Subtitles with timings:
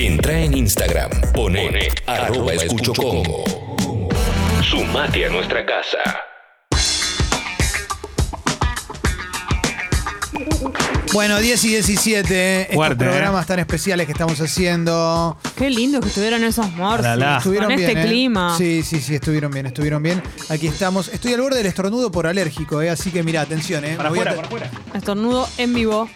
[0.00, 3.42] Entra en Instagram, pone, arroba escucho Congo.
[4.62, 5.98] Sumate a nuestra casa.
[11.12, 13.08] Bueno, 10 y 17, estos Fuerte, ¿eh?
[13.08, 15.36] programas tan especiales que estamos haciendo.
[15.56, 17.04] Qué lindo que estuvieron esos morsos.
[17.04, 17.38] Ojalá.
[17.38, 18.06] Estuvieron Con bien, este ¿eh?
[18.06, 18.56] clima.
[18.56, 20.22] Sí, sí, sí, estuvieron bien, estuvieron bien.
[20.48, 21.08] Aquí estamos.
[21.08, 22.90] Estoy al borde del estornudo por alérgico, ¿eh?
[22.90, 23.84] así que mira, atención.
[23.84, 23.96] ¿eh?
[23.96, 24.70] Para afuera, para afuera.
[24.94, 26.08] Estornudo en vivo.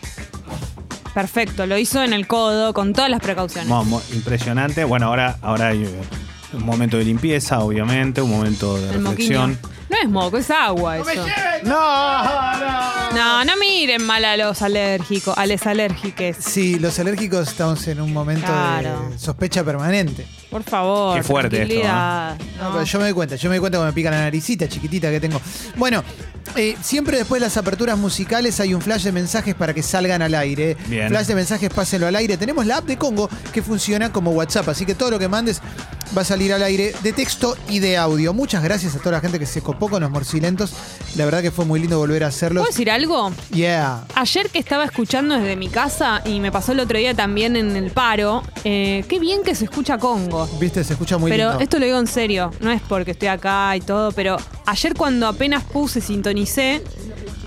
[1.15, 3.69] Perfecto, lo hizo en el codo con todas las precauciones.
[3.69, 4.85] Mo- mo- impresionante.
[4.85, 6.01] Bueno, ahora, ahora hay eh,
[6.55, 9.59] un momento de limpieza, obviamente, un momento de el reflexión.
[10.03, 11.25] Es moco, es agua eso.
[11.65, 12.23] No,
[12.59, 13.13] no.
[13.13, 16.37] No, no miren mal a los alérgicos, a les alérgiques.
[16.41, 19.11] Sí, los alérgicos estamos en un momento Claro.
[19.11, 20.27] de sospecha permanente.
[20.51, 21.17] Por favor.
[21.17, 22.37] Qué fuerte esto, tranquilidad.
[22.59, 22.73] No, No.
[22.73, 25.11] pero yo me doy cuenta, yo me doy cuenta cuando me pica la naricita chiquitita
[25.11, 25.41] que tengo.
[25.77, 26.03] Bueno,
[26.57, 30.21] eh, siempre después de las aperturas musicales hay un flash de mensajes para que salgan
[30.23, 30.77] al aire.
[30.87, 31.09] Bien.
[31.09, 32.37] Flash de mensajes, pásenlo al aire.
[32.37, 35.61] Tenemos la app de Congo que funciona como WhatsApp, así que todo lo que mandes
[36.17, 38.33] va a salir al aire de texto y de audio.
[38.35, 40.73] Muchas gracias a toda la gente que se copó con los morcilentos.
[41.17, 42.61] La verdad que fue muy lindo volver a hacerlo.
[42.61, 43.33] ¿Puedo decir algo?
[43.53, 44.05] Yeah.
[44.15, 47.77] Ayer que estaba escuchando desde mi casa y me pasó el otro día también en
[47.77, 50.47] el paro, eh, qué bien que se escucha Congo.
[50.61, 51.63] Viste, se escucha muy pero lindo.
[51.63, 55.27] esto lo digo en serio, no es porque estoy acá y todo, pero ayer cuando
[55.27, 56.83] apenas puse, sintonicé,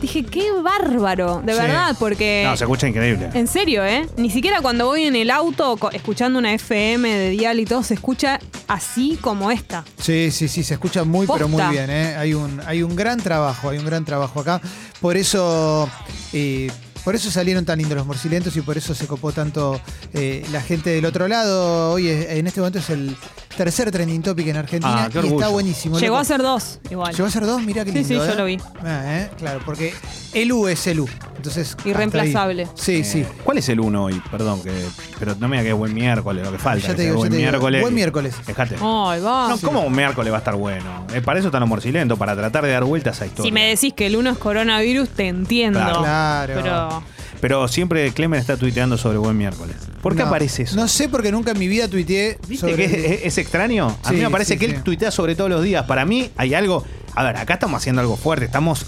[0.02, 1.60] dije, qué bárbaro, de Sí.
[1.60, 2.44] verdad, porque...
[2.46, 3.30] No, se escucha increíble.
[3.34, 4.08] En serio, ¿eh?
[4.18, 7.84] Ni siquiera cuando voy en el auto co- escuchando una FM de dial y todo,
[7.84, 9.84] se escucha así como esta.
[10.00, 11.72] Sí, sí, sí, se escucha muy, pero muy Posta.
[11.72, 11.90] bien.
[11.90, 12.16] ¿eh?
[12.18, 14.62] Hay, un, hay un gran trabajo, hay un gran trabajo acá.
[15.02, 15.90] Por eso,
[16.34, 16.70] eh,
[17.06, 19.80] por eso salieron tan lindos los morcilentos y por eso se copó tanto
[20.14, 21.92] eh, la gente del otro lado.
[21.92, 23.16] Hoy, es- en este momento, es el
[23.56, 25.98] tercer trending topic en Argentina Ah, qué y está buenísimo.
[26.00, 26.22] Llegó loco.
[26.22, 27.14] a ser dos, igual.
[27.16, 28.10] ¿Llegó a ser dos, mirá qué Sí, lindo.
[28.10, 28.36] sí, yo ¿eh?
[28.36, 28.58] lo vi.
[28.84, 29.30] Ah, ¿eh?
[29.38, 29.94] Claro, porque
[30.34, 31.10] el U es el U.
[31.48, 31.78] Entonces.
[31.86, 32.68] Irreemplazable.
[32.76, 33.20] Sí, sí.
[33.22, 34.22] Eh, ¿Cuál es el uno hoy?
[34.32, 34.72] Perdón, que,
[35.20, 36.88] pero no me diga que es buen miércoles, lo que falta.
[36.88, 37.50] Ya te digo, ya buen te digo.
[37.52, 37.82] miércoles.
[37.82, 38.36] Buen miércoles.
[38.46, 38.76] Dejate.
[38.82, 39.50] Ay, va.
[39.50, 41.06] No, ¿cómo un miércoles va a estar bueno?
[41.14, 43.50] Eh, para eso están los morcilentos, para tratar de dar vueltas a historia.
[43.50, 45.80] Si me decís que el uno es coronavirus, te entiendo.
[45.80, 46.02] Claro.
[46.02, 46.54] Claro.
[46.56, 47.04] Pero
[47.42, 49.76] Pero siempre Clemen está tuiteando sobre buen miércoles.
[50.02, 50.76] ¿Por qué No, aparece eso?
[50.76, 52.38] No sé porque nunca en mi vida tuiteé.
[52.48, 53.96] ¿Viste sobre que es, el- es- es extraño?
[54.04, 54.72] A Sí, mí me parece sí, que sí.
[54.76, 55.86] él tuitea sobre todos los días.
[55.86, 56.84] Para mí hay algo.
[57.14, 58.86] A ver, acá estamos haciendo algo fuerte, estamos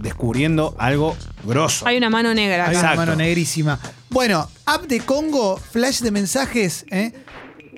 [0.00, 1.86] descubriendo algo grosso.
[1.86, 2.70] hay una mano negra Hay acá.
[2.70, 2.96] una Exacto.
[3.00, 3.78] mano negrísima.
[4.10, 7.12] Bueno, app de Congo, flash de mensajes, ¿eh?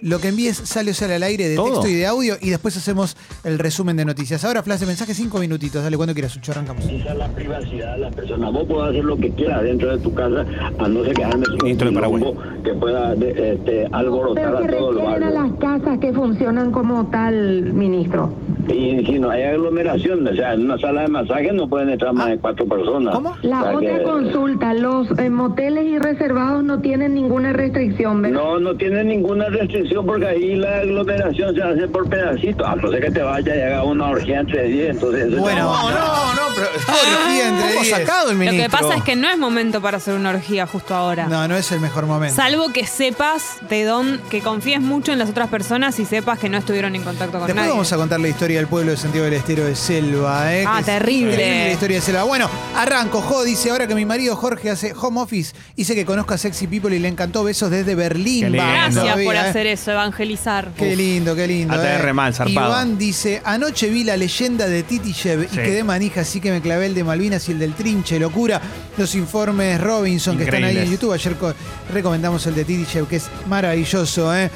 [0.01, 1.75] Lo que envíes sale o sale al aire de ¿Todo?
[1.75, 4.45] texto y de audio y después hacemos el resumen de noticias.
[4.45, 5.81] Ahora flash de mensajes, cinco minutitos.
[5.85, 6.85] Dale cuando quieras, Sucho, arrancamos.
[6.87, 8.53] Es la privacidad de las personas.
[8.53, 10.45] Vos podés hacer lo que quieras dentro de tu casa,
[10.81, 11.25] a no ser que
[11.63, 12.25] Ministro de Paraguay.
[12.65, 15.43] que pueda de- este, alborotar ¿Pero a se todo el refieren a barrio.
[15.51, 18.35] las casas que funcionan como tal, ministro?
[18.69, 22.13] Y si no hay aglomeración, o sea, en una sala de masaje no pueden entrar
[22.13, 23.15] más de cuatro personas.
[23.15, 23.37] ¿Cómo?
[23.43, 28.23] La O sea otra que- consulta, los eh, moteles y reservados no tienen ninguna restricción,
[28.23, 28.37] ¿verdad?
[28.41, 32.67] No, no tiene ninguna restricción porque ahí la aglomeración se hace por pedacitos.
[32.67, 35.33] A no ser que te vaya y haga una orgía entre 10, entonces...
[35.33, 35.63] eso Bueno.
[35.65, 36.67] No, no, no, pero.
[36.69, 37.89] Orgía entre ¿Cómo 10.
[37.97, 38.63] sacado el Lo ministro?
[38.65, 41.27] que pasa es que no es momento para hacer una orgía justo ahora.
[41.27, 42.35] No, no es el mejor momento.
[42.37, 46.49] Salvo que sepas de dónde, que confíes mucho en las otras personas y sepas que
[46.49, 47.71] no estuvieron en contacto con Después nadie.
[47.71, 50.55] vamos a contar la historia del pueblo de Santiago del Estero de Selva.
[50.55, 50.65] ¿eh?
[50.67, 51.33] Ah, es terrible.
[51.33, 52.23] increíble La historia de Selva.
[52.25, 53.21] Bueno, arranco.
[53.23, 55.55] Jo dice ahora que mi marido Jorge hace home office.
[55.77, 58.53] Dice que conozca a Sexy People y le encantó besos desde Berlín.
[58.53, 59.39] Gracias todavía, por ¿eh?
[59.39, 60.71] hacer eso, evangelizar.
[60.77, 61.75] Qué lindo, qué lindo.
[61.75, 62.13] ATR eh.
[62.13, 62.69] mal, zarpado.
[62.69, 65.49] Iván dice, anoche vi la leyenda de Titishev Sí.
[65.53, 68.61] y quedé manija, así que me clavé el de Malvinas y el del Trinche, locura.
[68.97, 70.91] Los informes Robinson que están ahí en.
[70.91, 71.13] YouTube.
[71.13, 71.55] Ayer co-
[71.93, 74.51] recomendamos el de Titishev, que es maravilloso, ¿eh?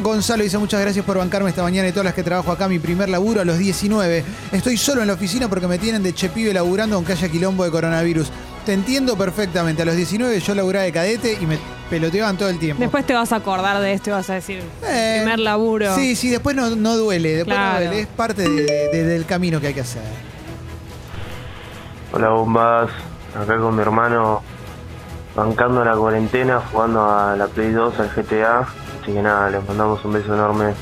[0.00, 2.78] Gonzalo dice muchas gracias por bancarme esta mañana y todas las que trabajo acá, mi
[2.78, 4.24] primer laburo a los 19.
[4.50, 7.70] Estoy solo en la oficina porque me tienen de chepibe laburando aunque haya quilombo de
[7.70, 8.30] coronavirus.
[8.64, 9.82] Te entiendo perfectamente.
[9.82, 11.58] A los 19 yo laburaba de cadete y me
[11.90, 12.80] peloteaban todo el tiempo.
[12.80, 15.94] Después te vas a acordar de esto y vas a decir, Eh, primer laburo.
[15.94, 17.80] Sí, sí, después no, no duele, después Claro.
[17.80, 20.02] no duele, es parte de- de- del camino que hay que hacer.
[22.12, 22.90] Hola bombas,
[23.40, 24.42] acá con mi hermano
[25.34, 28.66] bancando la cuarentena, jugando a la Play 2, al GTA.
[29.02, 30.74] Así que nada, les mandamos un beso enorme.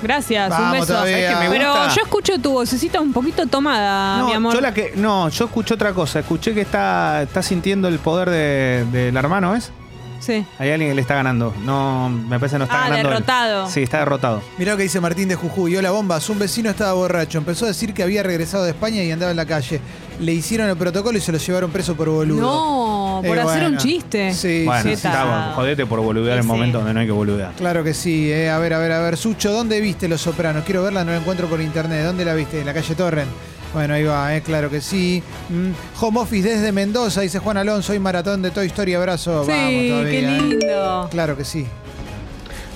[0.00, 0.86] Gracias, Vamos un beso.
[0.86, 1.16] todavía.
[1.16, 1.88] ¿Sabés que me Pero gusta?
[1.94, 4.54] yo escucho tu vocecita un poquito tomada, mi amor.
[4.54, 6.20] yo la que, no, yo escuché otra cosa.
[6.20, 9.72] Escuché que está, está sintiendo el poder de- del hermano, ¿es?
[10.20, 10.44] Sí.
[10.58, 11.54] Hay alguien que le está ganando.
[11.64, 13.08] No, me parece que no está Ah, ganando.
[13.08, 13.14] él.
[13.14, 13.68] derrotado.
[13.70, 14.42] Sí, está derrotado.
[14.58, 15.76] Mirá lo que dice Martín de Jujuy.
[15.76, 16.28] Hola, bombas.
[16.30, 17.38] Un vecino estaba borracho.
[17.38, 19.80] Empezó a decir que había regresado de España y andaba en la calle.
[20.20, 22.40] Le hicieron el protocolo y se lo llevaron preso por boludo.
[22.40, 23.68] No, por Eh, hacer bueno.
[23.68, 24.34] un chiste.
[24.34, 25.52] Sí, bueno, sí, está bueno.
[25.54, 26.48] Jodete por boludear Sí, en sí.
[26.48, 27.52] momentos donde no hay que boludear.
[27.52, 28.30] Claro que sí.
[28.32, 28.50] eh.
[28.50, 29.16] A ver, a ver, a ver.
[29.16, 30.64] Sucho, ¿dónde viste Los Sopranos?
[30.64, 32.04] Quiero verla, no la encuentro por internet.
[32.04, 32.60] ¿Dónde la viste?
[32.60, 33.26] En la calle Torren.
[33.74, 35.22] Bueno, ahí va, eh, claro que sí.
[35.50, 37.92] Mm, Home Office desde Mendoza, dice Juan Alonso.
[37.92, 38.94] Hoy maratón de Toy Story.
[38.94, 39.44] Abrazo.
[39.44, 40.10] Sí, Vamos todavía.
[40.10, 40.40] qué eh.
[40.40, 41.08] lindo.
[41.10, 41.66] Claro que sí.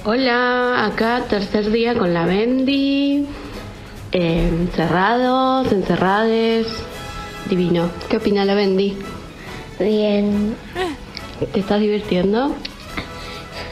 [0.04, 3.26] Hola, acá tercer día con la Bendy.
[4.12, 6.66] Eh, encerrados, encerrades.
[7.48, 7.88] Divino.
[8.08, 8.98] ¿Qué opina la Bendy?
[9.78, 10.54] Bien,
[11.52, 12.54] ¿Te estás divirtiendo?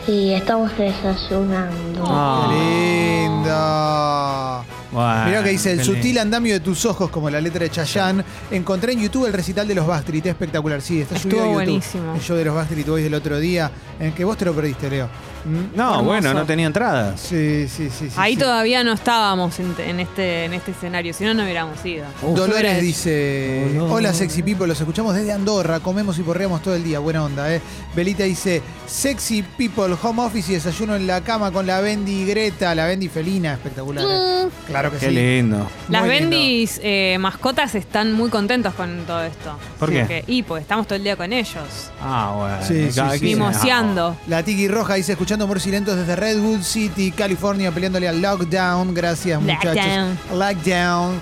[0.08, 2.48] y estamos desayunando.
[2.48, 4.64] Qué lindo.
[4.92, 6.20] Bueno, Mirá que dice, el sutil lindo.
[6.22, 8.24] andamio de tus ojos, como la letra de Chayanne.
[8.50, 10.82] Encontré en YouTube el recital de los Backstreet, espectacular.
[10.82, 11.64] Sí, está Estuvo subido a YouTube.
[11.64, 12.14] buenísimo.
[12.14, 13.70] El show de los Backstreet Boys del otro día,
[14.00, 15.08] en que vos te lo perdiste, Leo.
[15.44, 15.76] ¿Mm?
[15.76, 16.04] No, Hermoso.
[16.04, 17.20] bueno, no tenía entradas.
[17.20, 18.08] Sí, sí, sí.
[18.10, 18.40] sí, Ahí sí.
[18.40, 22.04] todavía no estábamos en, en este, en este escenario, si no, no hubiéramos ido.
[22.22, 26.84] Dolores Sobre- dice, hola sexy people, los escuchamos desde Andorra, comemos y porreamos todo el
[26.84, 27.60] día, buena onda, eh.
[27.94, 32.74] Belita dice, sexy people, home office y desayuno en la cama con la Bendy Greta,
[32.74, 34.04] la Bendy felina, espectacular.
[34.08, 34.48] eh.
[34.66, 35.12] Claro que Qué sí.
[35.14, 35.66] lindo.
[35.88, 36.36] Las Muy lindo.
[36.82, 39.56] eh, mascotas están muy contentos con todo esto.
[39.78, 40.06] ¿Por Sí, qué?
[40.06, 41.90] que- y porque estamos todo el día con ellos.
[42.00, 42.58] Ah, bueno.
[42.66, 43.24] Sí, sí, sí.
[43.24, 44.16] Mimoseando.
[44.28, 48.92] La Tiki Roja dice, escuchando Morcilentos desde Redwood City, California, peleándole al lockdown.
[48.92, 49.76] Gracias, muchachos.
[49.76, 50.18] Lockdown.
[50.36, 51.20] Lockdown.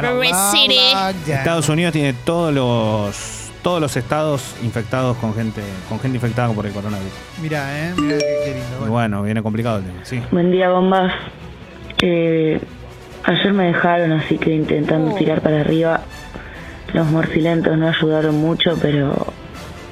[0.00, 0.78] Redwood City.
[0.94, 1.38] Lockdown.
[1.38, 6.66] Estados Unidos tiene todos los todos los estados infectados con gente con gente infectada por
[6.66, 7.12] el coronavirus.
[7.42, 8.66] Mirá, eh, mirá qué, qué lindo.
[8.76, 8.92] Y Bueno.
[8.92, 10.22] bueno, viene complicado el tema, sí.
[10.30, 11.12] Buen día, bombas.
[12.00, 12.60] Eh,
[13.24, 16.02] ayer me dejaron, así que intentando tirar para arriba.
[16.92, 19.26] Los morcilentos no ayudaron mucho, pero.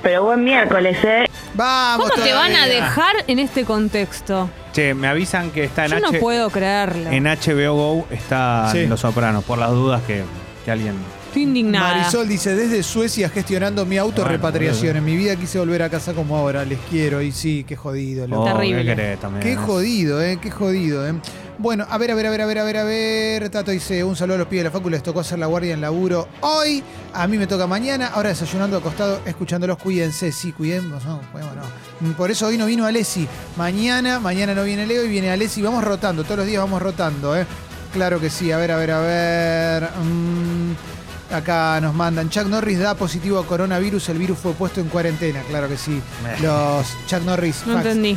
[0.04, 1.25] Pero buen miércoles, ¿eh?
[1.56, 4.50] Vamos ¿Cómo te van a dejar en este contexto?
[4.72, 7.10] Che, me avisan que está en Yo no puedo creerlo.
[7.10, 8.86] en HBO Go está Sí.
[8.86, 10.22] Los Sopranos, por las dudas que,
[10.64, 10.94] que alguien
[11.36, 11.98] Estoy indignada.
[11.98, 14.94] Marisol dice, desde Suecia gestionando mi autorrepatriación.
[14.94, 16.64] Bueno, en mi vida quise volver a casa como ahora.
[16.64, 17.20] Les quiero.
[17.20, 18.26] Y sí, qué jodido.
[18.26, 18.42] loco.
[18.44, 18.78] Oh, Terrible.
[18.78, 19.42] ¿qué querés también?
[19.42, 21.12] Qué jodido, eh, qué jodido, eh.
[21.58, 23.50] Bueno, a ver, a ver, a ver, a ver, a ver, a ver.
[23.50, 25.74] Tato dice, un saludo a los pibes de la facu, les tocó hacer la guardia
[25.74, 26.82] en laburo hoy.
[27.12, 32.08] A mí me toca mañana, ahora desayunando acostado, escuchándolos, cuídense, sí, cuidemos, no, cuidemos, no.
[32.08, 33.28] Mm, Por eso hoy no vino Alessi.
[33.58, 35.60] Mañana, mañana no viene Leo y viene Alessi.
[35.60, 37.46] Vamos rotando, todos los días vamos rotando, eh.
[37.92, 39.82] Claro que sí, a ver, a ver, a ver.
[40.02, 40.95] Mm,
[41.32, 45.40] acá nos mandan, Chuck Norris da positivo a coronavirus, el virus fue puesto en cuarentena,
[45.48, 46.00] claro que sí.
[46.42, 47.62] Los Chuck Norris.
[47.66, 47.86] No facts.
[47.86, 48.16] entendí.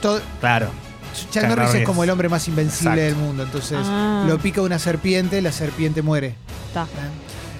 [0.00, 0.68] Todo- Claro.
[1.14, 3.16] Chuck, Chuck Norris es como el hombre más invencible Exacto.
[3.20, 4.24] del mundo, entonces Ah.
[4.26, 6.34] lo pica una serpiente, la serpiente muere.
[6.68, 6.82] Está.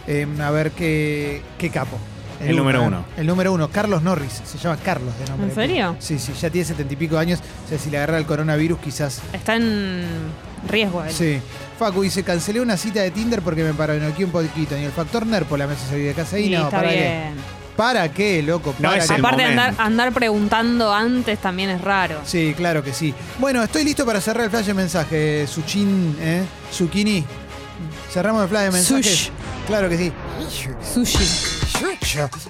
[0.06, 0.26] ¿eh?
[0.36, 1.98] Eh, a ver qué, qué capo.
[2.40, 2.86] El número ¿eh?
[2.86, 3.04] uno.
[3.16, 5.48] El número uno, Carlos Norris, se llama Carlos de nombre.
[5.48, 5.96] ¿En serio?
[5.98, 8.78] Sí, sí, ya tiene setenta y pico años, o sea, si le agarra el coronavirus
[8.78, 9.20] quizás...
[9.32, 10.04] Está en
[10.68, 11.12] riesgo él.
[11.12, 11.40] Sí.
[11.78, 14.76] Facu dice, cancelé una cita de Tinder porque me paranoiqué un poquito.
[14.76, 16.38] Ni el factor nerpo la me hace salir de casa.
[16.38, 16.94] Y Sí, no, está ¿para qué?
[16.96, 17.58] bien.
[17.76, 18.74] ¿Para qué, loco?
[18.80, 19.14] No ¿Para es qué?
[19.14, 22.18] el Aparte de andar, andar preguntando antes también es raro.
[22.24, 23.14] Sí, claro que sí.
[23.38, 25.46] Bueno, estoy listo para cerrar el flash de mensaje.
[25.46, 26.42] Suchin, ¿eh?
[26.72, 27.24] Zucchini.
[28.12, 29.06] Cerramos el flash de mensajes.
[29.06, 29.28] Sush.
[29.68, 30.12] Claro que sí.
[30.94, 31.47] Sushi.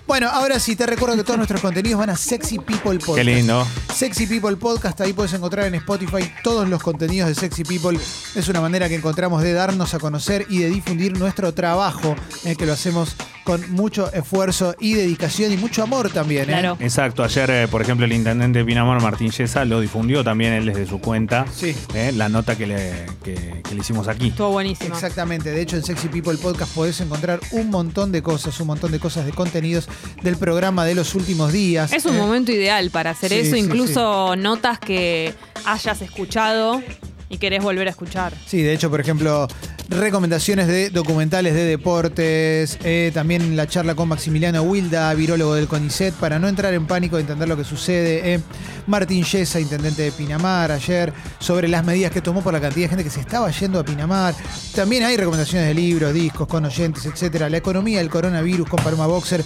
[0.07, 3.17] Bueno, ahora sí, te recuerdo que todos nuestros contenidos van a Sexy People Podcast.
[3.17, 3.67] Qué lindo.
[3.95, 7.99] Sexy People Podcast, ahí puedes encontrar en Spotify todos los contenidos de Sexy People.
[8.35, 12.15] Es una manera que encontramos de darnos a conocer y de difundir nuestro trabajo,
[12.45, 13.17] eh, que lo hacemos
[13.49, 16.43] con mucho esfuerzo y dedicación y mucho amor también.
[16.43, 16.47] ¿eh?
[16.49, 16.77] Claro.
[16.81, 20.67] Exacto, ayer, eh, por ejemplo, el intendente de Pinamar, Martín Yesa, lo difundió también él
[20.67, 21.47] desde su cuenta.
[21.51, 21.75] Sí.
[21.95, 24.29] eh, la nota que le, que- que le hicimos aquí.
[24.29, 24.95] Estuvo buenísimo.
[24.95, 28.93] Exactamente, de hecho en Sexy People Podcast podés encontrar un montón de cosas, un montón
[28.93, 29.89] de cosas de contenidos
[30.23, 31.91] del programa de los últimos días.
[31.95, 35.33] Es un Eh, momento ideal para hacer Sí, eso, sí, incluso notas que
[35.65, 36.83] hayas escuchado
[37.29, 38.33] y querés volver a escuchar.
[38.47, 39.47] Sí, de hecho, por ejemplo,
[39.89, 46.15] recomendaciones de documentales de deportes, eh, también la charla con Maximiliano Wilda, virólogo del CONICET,
[46.15, 48.35] para no entrar en pánico de entender lo que sucede.
[48.35, 48.41] eh.
[48.87, 52.89] Martín Yesa, intendente de Pinamar, ayer, sobre las medidas que tomó por la cantidad de
[52.89, 54.35] gente que se estaba yendo a Pinamar.
[54.75, 57.51] También hay recomendaciones de libros, discos, con oyentes, etcétera.
[57.51, 59.45] La economía del coronavirus con Paloma Boxer.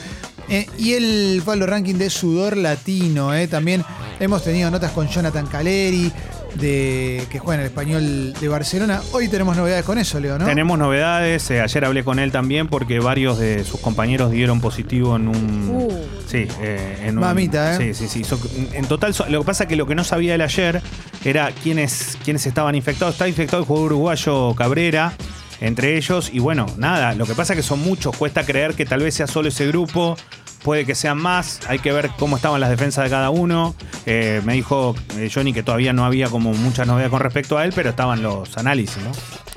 [0.48, 3.34] eh, y el Pablo Ranking de Sudor Latino.
[3.34, 3.48] eh.
[3.48, 3.84] También
[4.20, 6.12] hemos tenido notas con Jonathan Caleri,
[6.54, 9.00] de, que juega en el español de Barcelona.
[9.12, 10.44] Hoy tenemos novedades con eso, Leo, ¿no?
[10.46, 11.50] Tenemos novedades.
[11.50, 15.68] eh, ayer hablé con él también porque varios de sus compañeros dieron positivo en un.
[15.70, 15.88] Uh.
[16.28, 17.24] Sí, eh, en un.
[17.24, 17.94] Mamita, ¿eh?
[17.94, 18.24] Sí, sí, sí.
[18.24, 18.40] So-
[18.72, 20.80] en total, so- lo que pasa es que lo que no sabía él ayer
[21.24, 23.14] era quiénes, quiénes estaban infectados.
[23.14, 25.12] Está infectado el jugador uruguayo Cabrera.
[25.60, 28.84] Entre ellos, y bueno, nada, lo que pasa es que son muchos, cuesta creer que
[28.84, 30.16] tal vez sea solo ese grupo,
[30.62, 33.74] puede que sean más, hay que ver cómo estaban las defensas de cada uno.
[34.06, 37.64] Eh, me dijo eh, Johnny que todavía no había como muchas novedades con respecto a
[37.64, 39.12] él, pero estaban los análisis, ¿no?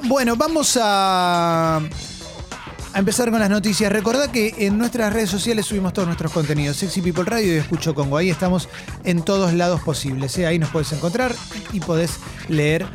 [0.07, 3.91] Bueno, vamos a, a empezar con las noticias.
[3.91, 6.77] Recordá que en nuestras redes sociales subimos todos nuestros contenidos.
[6.77, 8.17] Sexy People Radio y Escucho Congo.
[8.17, 8.69] Ahí estamos
[9.03, 10.37] en todos lados posibles.
[10.37, 10.45] ¿eh?
[10.45, 11.33] Ahí nos puedes encontrar
[11.73, 12.19] y podés
[12.49, 12.85] leer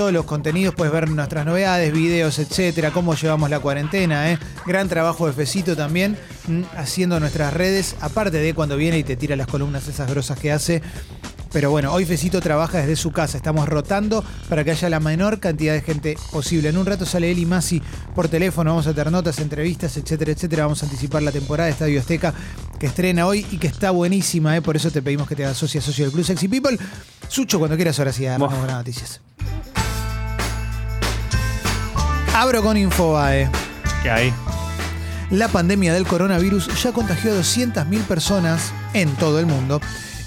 [0.00, 0.74] todos los contenidos.
[0.74, 2.90] Puedes ver nuestras novedades, videos, etcétera.
[2.90, 4.32] Cómo llevamos la cuarentena.
[4.32, 4.38] ¿eh?
[4.64, 6.16] Gran trabajo de Fecito también
[6.48, 7.96] mm, haciendo nuestras redes.
[8.00, 10.80] Aparte de cuando viene y te tira las columnas esas grosas que hace.
[11.52, 13.36] Pero bueno, hoy Fecito trabaja desde su casa.
[13.36, 16.70] Estamos rotando para que haya la menor cantidad de gente posible.
[16.70, 17.82] En un rato sale Eli Masi
[18.14, 18.70] por teléfono.
[18.70, 20.62] Vamos a tener notas, entrevistas, etcétera, etcétera.
[20.62, 22.32] Vamos a anticipar la temporada de Estadio Azteca
[22.78, 24.56] que estrena hoy y que está buenísima.
[24.56, 24.62] ¿eh?
[24.62, 26.78] Por eso te pedimos que te hagas socia, socio del Club Sexy People.
[27.28, 29.20] Sucho, cuando quieras, ahora sí, con las noticias.
[32.34, 33.50] Abro con Infobae.
[34.02, 34.32] ¿Qué hay?
[35.30, 39.80] La pandemia del coronavirus ya contagió a 200.000 personas en todo el mundo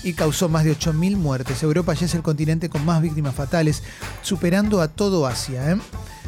[0.03, 1.63] y causó más de 8.000 muertes.
[1.63, 3.83] Europa ya es el continente con más víctimas fatales,
[4.22, 5.72] superando a todo Asia.
[5.72, 5.77] ¿eh?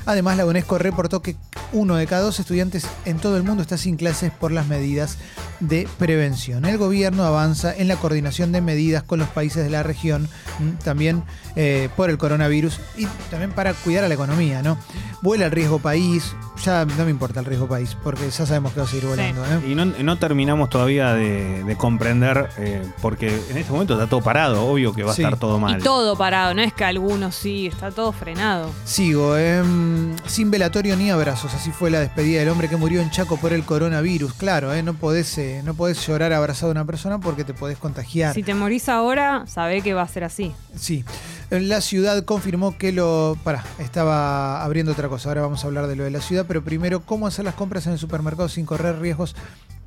[0.05, 1.35] Además, la UNESCO reportó que
[1.73, 5.17] uno de cada dos estudiantes en todo el mundo está sin clases por las medidas
[5.59, 6.65] de prevención.
[6.65, 10.27] El gobierno avanza en la coordinación de medidas con los países de la región,
[10.59, 11.23] mm, también
[11.55, 14.77] eh, por el coronavirus y también para cuidar a la economía, ¿no?
[15.21, 18.81] Vuela el riesgo país, ya no me importa el riesgo país, porque ya sabemos que
[18.81, 19.43] va a seguir volando.
[19.45, 19.61] ¿eh?
[19.71, 24.21] Y no, no terminamos todavía de, de comprender, eh, porque en este momento está todo
[24.21, 25.23] parado, obvio que va Sí.
[25.23, 25.79] a estar todo mal.
[25.79, 28.69] Y todo parado, no es que algunos sí, está todo frenado.
[28.83, 31.53] Sigo, em, sin velatorio ni abrazos.
[31.53, 34.33] Así fue la despedida del hombre que murió en Chaco por el coronavirus.
[34.33, 37.77] Claro, eh, no, podés, eh, no podés llorar abrazado a una persona porque te podés
[37.77, 38.33] contagiar.
[38.33, 40.51] Si te morís ahora, sabé que va a ser así.
[40.75, 41.05] Sí.
[41.49, 43.37] La ciudad confirmó que lo.
[43.43, 45.29] Pará, estaba abriendo otra cosa.
[45.29, 47.85] Ahora vamos a hablar de lo de la ciudad, pero primero, cómo hacer las compras
[47.87, 49.35] en el supermercado sin correr riesgos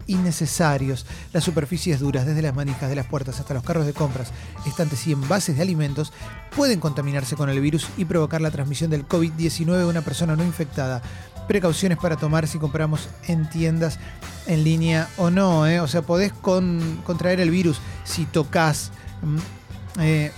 [0.09, 1.07] innecesarios.
[1.33, 4.33] Las superficies duras, desde las manijas de las puertas hasta los carros de compras,
[4.67, 6.13] estantes y envases de alimentos,
[6.57, 10.43] pueden contaminarse con el virus y provocar la transmisión del COVID-19 a una persona no
[10.43, 11.03] infectada.
[11.49, 13.99] Precauciones para tomar si compramos en tiendas
[14.47, 15.67] en línea o no.
[15.67, 15.81] ¿eh?
[15.81, 18.93] O sea, podés con- contraer el virus si tocas.
[19.23, 20.33] mm, eh,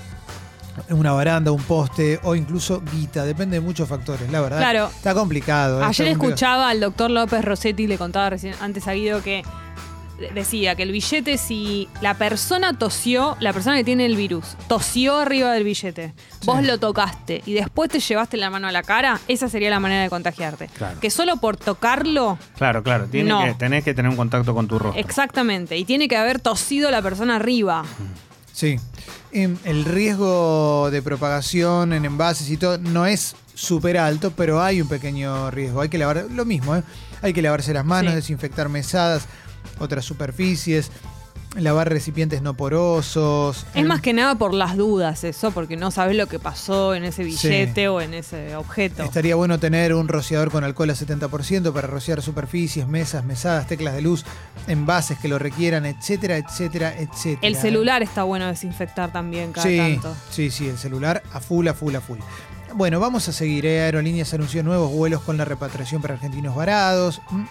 [0.89, 4.59] una baranda, un poste o incluso guita, depende de muchos factores, la verdad.
[4.59, 4.87] Claro.
[4.87, 5.81] Está complicado.
[5.81, 5.85] ¿eh?
[5.85, 6.29] Ayer Está complicado.
[6.31, 9.43] escuchaba al doctor López Rossetti, le contaba recién, antes a Guido que
[10.35, 15.19] decía que el billete, si la persona tosió, la persona que tiene el virus, tosió
[15.19, 16.13] arriba del billete,
[16.45, 19.81] vos lo tocaste y después te llevaste la mano a la cara, esa sería la
[19.81, 20.69] manera de contagiarte.
[20.77, 21.01] Claro.
[21.01, 23.07] Que solo por tocarlo, Claro, claro.
[23.07, 23.45] Tiene No.
[23.45, 25.01] que, tenés que tener un contacto con tu rostro.
[25.01, 27.85] exactamente, y tiene que haber tosido la persona arriba.
[28.53, 28.77] Sí.
[29.33, 34.89] El riesgo de propagación en envases y todo no es súper alto, pero hay un
[34.89, 35.81] pequeño riesgo.
[35.81, 36.83] Hay que lavar, lo mismo, ¿eh?
[37.23, 38.17] Hay que lavarse las manos, Sí.
[38.17, 39.27] desinfectar mesadas,
[39.79, 40.91] otras superficies,
[41.57, 43.67] lavar recipientes no porosos.
[43.75, 47.05] Es más que nada por las dudas eso, porque no sabes lo que pasó en
[47.05, 49.03] ese billete o en ese objeto.
[49.03, 53.95] Estaría bueno tener un rociador con alcohol a 70% para rociar superficies, mesas, mesadas, teclas
[53.95, 54.25] de luz,
[54.69, 57.47] envases que lo requieran, etcétera, etcétera, etcétera.
[57.47, 60.15] El celular está bueno desinfectar también cada sí, tanto.
[60.31, 62.19] Sí, sí, el celular a full, a full, a full.
[62.75, 63.67] Bueno, vamos a seguir.
[63.67, 63.83] ¿eh?
[63.83, 67.21] Aerolíneas anunció nuevos vuelos con la repatriación para argentinos varados.
[67.31, 67.45] ¿Mm?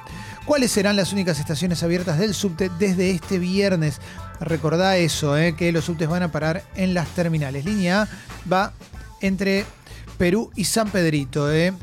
[0.45, 3.99] ¿Cuáles serán las únicas estaciones abiertas del subte desde este viernes?
[4.39, 5.55] Recordá eso, ¿eh?
[5.55, 7.65] que los subtes van a parar en las terminales.
[7.65, 8.07] Línea A
[8.51, 8.73] va
[9.21, 9.65] entre
[10.17, 11.51] Perú y San Pedrito.
[11.51, 11.73] ¿eh?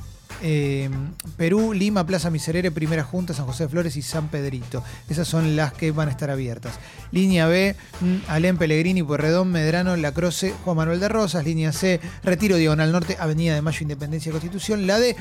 [0.43, 0.91] Eh,
[1.37, 4.83] Perú, Lima, Plaza Miserere, Primera Junta, San José de Flores y San Pedrito.
[5.09, 6.75] Esas son las que van a estar abiertas.
[7.11, 11.45] Línea B, mm, Alén Pellegrini, Puerredón, Medrano, La Croce, Juan Manuel de Rosas.
[11.45, 14.87] Línea C, Retiro Diagonal Norte, Avenida de Mayo, Independencia y Constitución.
[14.87, 15.17] La D,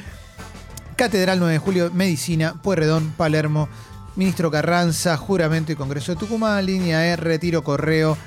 [0.96, 3.70] Catedral 9 de Julio, Medicina, Puerredón, Palermo,
[4.16, 6.66] Ministro Carranza, Juramento y Congreso de Tucumán.
[6.66, 8.18] Línea E, Retiro Correo,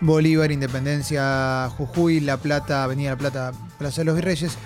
[0.00, 4.56] Bolívar, Independencia, Jujuy, La Plata, Avenida La Plata, Plaza de los Virreyes.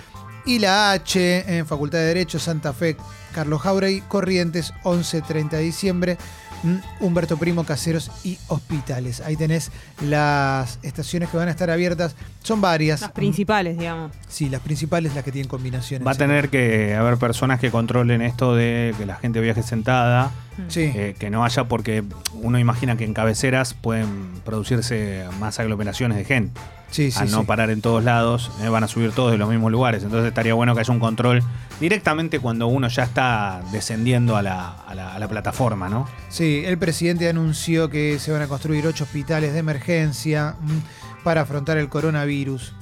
[0.45, 2.97] Y la H en Facultad de Derecho, Santa Fe,
[3.33, 6.17] Carlos Jauregui, Corrientes, 11-30 de diciembre,
[6.63, 9.21] mm, Humberto Primo, Caseros y Hospitales.
[9.21, 9.71] Ahí tenés
[10.01, 12.15] las estaciones que van a estar abiertas.
[12.41, 13.01] Son varias.
[13.01, 14.11] Las principales, digamos.
[14.27, 16.05] Sí, las principales, las que tienen combinaciones.
[16.05, 20.31] Va a tener que haber personas que controlen esto de que la gente viaje sentada,
[20.69, 20.91] Sí.
[20.93, 26.25] eh, que no haya porque uno imagina que en cabeceras pueden producirse más aglomeraciones de
[26.25, 26.59] gente.
[26.91, 29.49] Sí, sí, Al no parar en todos lados, eh, van a subir todos de los
[29.49, 30.03] mismos lugares.
[30.03, 31.41] Entonces estaría bueno que haya un control
[31.79, 36.07] directamente cuando uno ya está descendiendo a la, a la- a la plataforma, ¿no?
[36.29, 41.41] Sí, el presidente anunció que se van a construir ocho hospitales de emergencia mm, para
[41.41, 42.73] afrontar el coronavirus.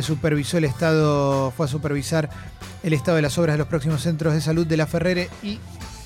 [0.00, 2.30] Supervisó el estado, fue a supervisar
[2.84, 5.58] el estado de las obras de los próximos centros de salud de la Ferrere y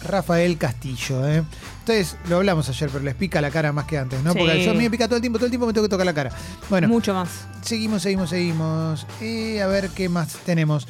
[0.04, 1.26] Rafael Castillo.
[1.26, 1.42] ¿eh?
[1.80, 4.32] Entonces, lo hablamos ayer, pero les pica la cara más que antes, ¿no?
[4.32, 4.38] Sí.
[4.38, 5.90] Porque yo a mí me pica todo el tiempo, todo el tiempo me tengo que
[5.90, 6.30] tocar la cara.
[6.68, 7.28] Bueno, Mucho más.
[7.62, 9.06] Seguimos, seguimos, seguimos.
[9.20, 10.86] Y a ver qué más tenemos.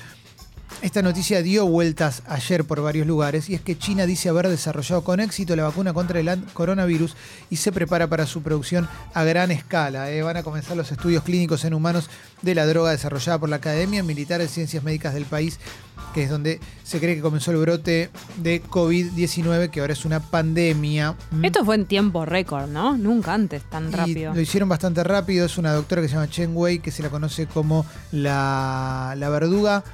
[0.82, 5.04] Esta noticia dio vueltas ayer por varios lugares y es que China dice haber desarrollado
[5.04, 7.14] con éxito la vacuna contra el coronavirus
[7.50, 10.10] y se prepara para su producción a gran escala.
[10.10, 10.22] eh.
[10.22, 12.10] Van a comenzar los estudios clínicos en humanos
[12.42, 15.60] de la droga desarrollada por la Academia Militar de Ciencias Médicas del país,
[16.14, 20.18] que es donde se cree que comenzó el brote de COVID-19, que ahora es una
[20.18, 21.14] pandemia.
[21.30, 21.44] Mm.
[21.44, 22.96] Esto fue en tiempo récord, ¿no?
[22.98, 24.34] Nunca antes tan Y rápido.
[24.34, 25.46] Lo hicieron bastante rápido.
[25.46, 29.28] Es una doctora que se llama Chen Wei, que se la conoce como la, la
[29.28, 29.84] verduga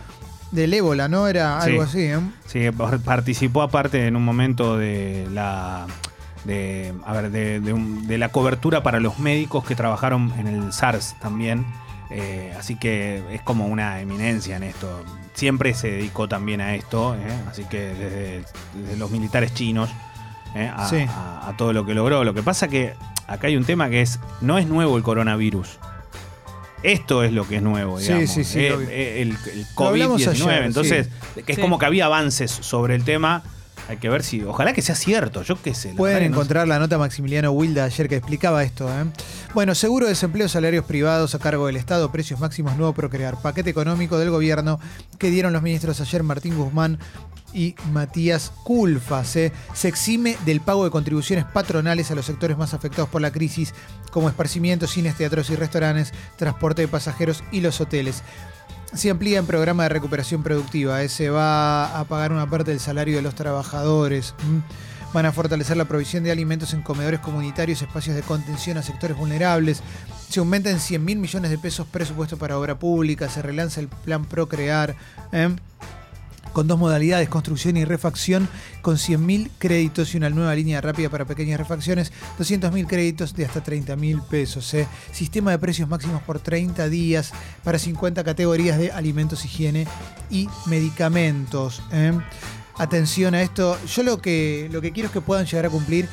[0.50, 1.28] del ébola, ¿no?
[1.28, 1.88] Era algo Sí.
[1.88, 2.20] así, ¿eh?
[2.46, 5.86] Sí, par- participó aparte en un momento de la
[6.44, 10.46] de, a ver, de, de un- de la cobertura para los médicos que trabajaron en
[10.46, 11.66] el SARS también.
[12.10, 15.04] Eh, así que es como una eminencia en esto.
[15.34, 17.18] Siempre se dedicó también a esto, ¿eh?
[17.50, 19.90] así que desde, desde los militares chinos
[20.54, 20.70] ¿eh?
[20.74, 21.04] a, Sí.
[21.08, 22.24] a- a todo lo que logró.
[22.24, 22.94] Lo que pasa que
[23.26, 25.78] acá hay un tema que es, no es nuevo el coronavirus.
[26.82, 28.30] Esto es lo que es nuevo, Sí, digamos.
[28.30, 30.48] sí, sí, Eh, eh, el, el Lo hablamos COVID-19.
[30.50, 31.08] ayer, Entonces,
[31.44, 31.60] que es Sí.
[31.62, 33.42] como que había avances sobre el tema.
[33.88, 34.42] Hay que ver si.
[34.42, 35.94] Ojalá que sea cierto, yo qué sé.
[35.96, 38.86] Pueden no encontrar la nota Maximiliano Wilda ayer que explicaba esto.
[38.88, 39.04] ¿eh?
[39.54, 43.70] Bueno, seguro de desempleo, salarios privados a cargo del Estado, precios máximos nuevo Procrear, paquete
[43.70, 44.78] económico del gobierno
[45.18, 46.98] que dieron los ministros ayer Martín Guzmán
[47.52, 49.36] y Matías Culfas.
[49.36, 49.52] ¿eh?
[49.74, 53.74] Se exime del pago de contribuciones patronales a los sectores más afectados por la crisis,
[54.10, 58.22] como esparcimientos, cines, teatros y restaurantes, transporte de pasajeros y los hoteles.
[58.94, 61.02] Se amplía en programa de recuperación productiva.
[61.02, 61.08] ¿eh?
[61.08, 64.34] Se va a pagar una parte del salario de los trabajadores.
[65.12, 69.16] Van a fortalecer la provisión de alimentos en comedores comunitarios, espacios de contención a sectores
[69.16, 69.82] vulnerables.
[70.28, 73.28] Se aumenta en 100 mil millones de pesos presupuesto para obra pública.
[73.28, 74.94] Se relanza el plan Procrear.
[76.52, 78.48] Con dos modalidades, construcción y refacción,
[78.82, 83.62] con 100.000 créditos y una nueva línea rápida para pequeñas refacciones, 200.000 créditos de hasta
[83.62, 84.72] 30.000 pesos.
[84.74, 84.86] ¿eh?
[85.12, 87.32] Sistema de precios máximos por 30 días
[87.64, 89.86] para 50 categorías de alimentos, higiene
[90.30, 91.82] y medicamentos.
[91.92, 92.12] ¿eh?
[92.78, 93.76] Atención a esto.
[93.86, 96.08] Yo lo que, lo que quiero es que puedan llegar a cumplir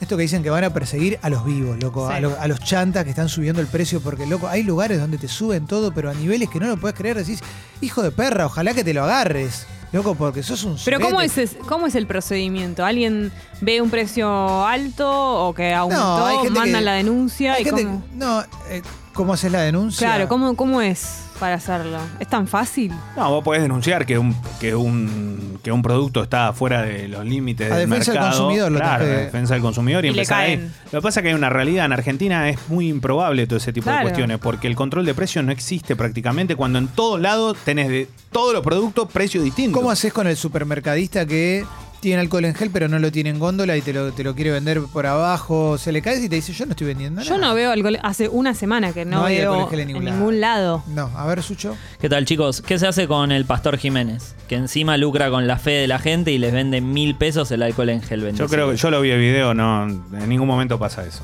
[0.00, 2.14] esto que dicen que van a perseguir a los vivos, loco, Sí.
[2.16, 5.18] a, lo- a los chantas que están subiendo el precio, porque, loco, hay lugares donde
[5.18, 7.18] te suben todo, pero a niveles que no lo puedes creer.
[7.18, 7.40] Decís,
[7.82, 11.42] hijo de perra, ojalá que te lo agarres, loco, porque sos un Pero ¿cómo sorete".
[11.42, 12.84] es, es- ¿cómo es el procedimiento?
[12.84, 15.08] ¿Alguien ve un precio alto
[15.48, 17.54] o que aumentó, hay gente mandan que- la denuncia?
[17.54, 18.04] Hay y gente- cómo?
[18.14, 18.82] no, eh,
[19.12, 20.06] ¿cómo haces la denuncia?
[20.06, 21.98] Claro, ¿cómo, ¿cómo es para hacerlo?
[22.20, 22.92] ¿Es tan fácil?
[23.16, 27.24] No, vos podés denunciar que un, que un, que un producto está fuera de los
[27.24, 28.38] límites A del defensa del mercado.
[28.38, 30.56] consumidor claro, a defensa del consumidor y, Y le empezar ahí.
[30.58, 30.72] caen.
[30.92, 33.72] Lo que pasa es que hay una realidad en Argentina, es muy improbable todo ese
[33.72, 33.98] tipo Claro.
[33.98, 37.88] de cuestiones, porque el control de precios no existe prácticamente cuando en todos lados tenés
[37.88, 39.76] de todos los productos precios distintos.
[39.76, 41.64] ¿Cómo haces con el supermercadista que
[42.00, 44.34] tiene alcohol en gel pero no lo tiene en góndola y te lo, te lo
[44.34, 45.78] quiere vender por abajo?
[45.78, 47.48] Se le cae y te dice, yo no estoy vendiendo Yo nada"?
[47.48, 49.88] no veo alcohol, hace una semana que no, No hay veo alcohol en gel en
[49.96, 50.82] en ningún ningún lado.
[50.88, 51.76] No, a ver, Sucho.
[52.00, 52.62] ¿Qué tal chicos?
[52.62, 54.34] ¿Qué se hace con el Pastor Jiménez?
[54.48, 57.62] Que encima lucra con la fe de la gente y les vende mil pesos el
[57.62, 58.20] alcohol en gel.
[58.20, 58.48] Yo bendecido.
[58.48, 61.22] creo que yo lo vi el video, no, en ningún momento pasa eso.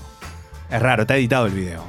[0.71, 1.83] Es raro, está editado el video.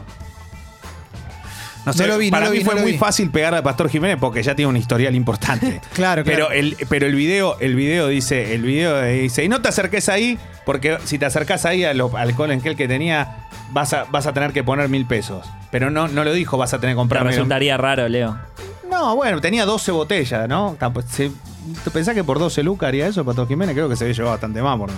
[1.88, 2.97] No sé, No lo vi, no para lo mí vi, fue no lo muy vi.
[2.97, 5.82] fácil pegarle a Pastor Jiménez porque ya tiene un historial importante.
[5.93, 6.47] Claro, claro.
[6.50, 10.10] Pero el, pero el video, el video dice, el video dice, y no te acerques
[10.10, 14.28] ahí, porque si te acercas ahí al alcohol en gel que tenía, vas a, vas
[14.28, 15.45] a tener que poner mil pesos.
[15.71, 18.38] Pero no, no lo dijo, vas a tener que Pero comprar mil- resultaría raro, Leo.
[18.89, 20.76] No, bueno, tenía 12 botellas, ¿no?
[20.80, 21.32] Tampo- se-
[21.84, 23.76] ¿Te pensás que por 12 lucas haría eso Pastor Jiménez?
[23.76, 24.97] Creo que se había llevado bastante más por mí.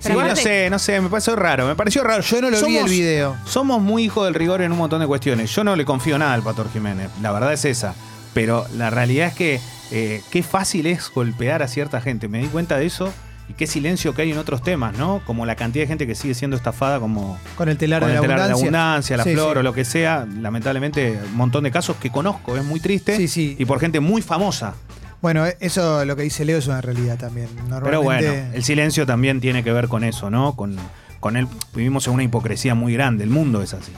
[0.00, 2.22] Sí, no sé, no sé, me pareció raro, me pareció raro.
[2.22, 3.36] Yo no lo vi el video.
[3.44, 5.54] Somos muy hijos del rigor en un montón de cuestiones.
[5.54, 7.94] Yo no le confío nada al Pastor Jiménez, la verdad es esa.
[8.34, 9.60] Pero la realidad es que
[9.90, 12.28] eh, qué fácil es golpear a cierta gente.
[12.28, 13.12] Me di cuenta de eso
[13.48, 15.20] y qué silencio que hay en otros temas, ¿no?
[15.26, 18.14] Como la cantidad de gente que sigue siendo estafada como Con el telar, con de,
[18.14, 18.86] el la telar de la abundancia.
[18.86, 19.58] abundancia, la Sí, flor sí.
[19.58, 20.26] o lo que sea.
[20.40, 23.16] Lamentablemente, un montón de casos que conozco, es muy triste.
[23.16, 23.56] Sí, sí.
[23.58, 24.74] Y por gente muy famosa.
[25.22, 27.48] Bueno, eh, eso lo que dice Leo es una realidad también.
[27.68, 30.56] Normalmente, Pero bueno, el silencio también tiene que ver con eso, ¿no?
[30.56, 30.76] Con,
[31.20, 31.46] con él.
[31.74, 33.24] Vivimos en una hipocresía muy grande.
[33.24, 33.92] El mundo es así.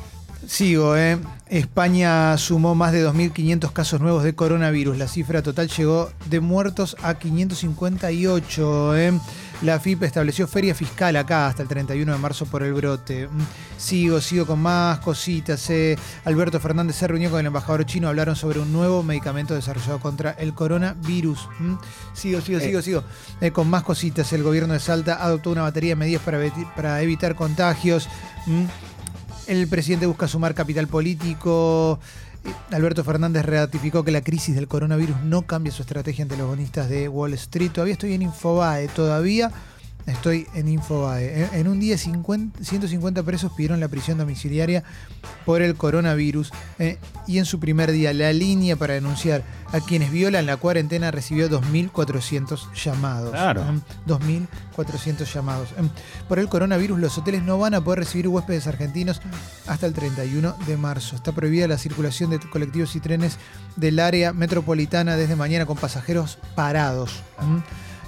[0.47, 1.19] Sigo, ¿eh?
[1.49, 4.99] España sumó más de 2.500 casos nuevos de coronavirus.
[4.99, 8.97] La cifra total llegó de muertos a 558.
[8.97, 9.13] ¿eh?
[9.63, 13.29] La FIP estableció feria fiscal acá hasta el 31 de marzo por el brote.
[13.29, 13.41] Mm,
[13.79, 15.71] Sigo, sigo con más cositas.
[15.71, 15.97] ¿eh?
[16.25, 18.09] Alberto Fernández se reunió con el embajador chino.
[18.09, 21.49] Hablaron sobre un nuevo medicamento desarrollado contra el coronavirus.
[21.61, 21.75] Mm,
[22.13, 23.05] Sigo, sigo, sigo, sigo.
[23.41, 24.33] Eh, con más cositas.
[24.33, 26.23] El gobierno de Salta adoptó una batería de medidas
[26.75, 28.09] para evitar contagios.
[28.47, 28.65] Mm,
[29.47, 32.01] el presidente busca sumar capital político.
[32.71, 36.89] Alberto Fernández ratificó que la crisis del coronavirus no cambia su estrategia ante los bonistas
[36.89, 37.71] de Wall Street.
[37.71, 39.51] Todavía estoy en Infobae, todavía
[40.07, 41.49] estoy en Infobae.
[41.53, 44.83] En- un día 50 150 presos pidieron la prisión domiciliaria
[45.45, 46.51] por el coronavirus.
[46.79, 51.11] eh, y en su primer día la línea para denunciar a quienes violan la cuarentena
[51.11, 53.31] recibió 2.400 llamados.
[53.31, 53.63] Claro.
[53.63, 53.81] ¿eh?
[54.07, 55.69] 2.400 llamados.
[56.29, 59.21] Por el coronavirus, los hoteles no van a poder recibir huéspedes argentinos
[59.67, 61.17] hasta el 31 de marzo.
[61.17, 63.39] Está prohibida la circulación de colectivos y trenes
[63.77, 67.23] del área metropolitana desde mañana con pasajeros parados.